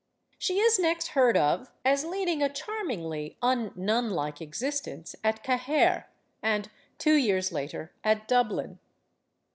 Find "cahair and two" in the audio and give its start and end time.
5.43-7.13